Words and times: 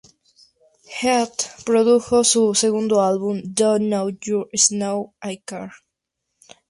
Heath 0.99 1.61
produjo 1.63 2.23
su 2.23 2.55
segundo 2.55 3.03
álbum 3.03 3.39
"Do 3.43 3.77
not 3.77 4.15
You 4.25 4.49
Know 4.71 5.13
I 5.21 5.37
Care". 5.45 5.71